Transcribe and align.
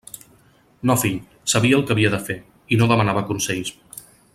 No, 0.91 0.95
fill; 1.01 1.19
sabia 1.53 1.79
el 1.81 1.85
que 1.89 1.93
havia 1.97 2.13
de 2.15 2.23
fer, 2.31 2.39
i 2.77 2.81
no 2.83 2.91
demanava 2.95 3.27
consells. 3.33 3.75